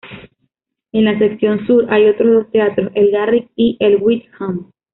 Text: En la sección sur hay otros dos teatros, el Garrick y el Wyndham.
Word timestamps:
En 0.93 1.05
la 1.05 1.19
sección 1.19 1.67
sur 1.67 1.85
hay 1.93 2.07
otros 2.09 2.33
dos 2.33 2.51
teatros, 2.51 2.89
el 2.95 3.11
Garrick 3.11 3.51
y 3.55 3.77
el 3.79 3.97
Wyndham. 4.01 4.71